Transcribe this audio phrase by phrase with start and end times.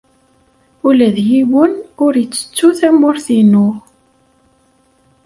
[0.87, 1.73] Ula d yiwen
[2.05, 3.67] ur ittettu tamurt-inu.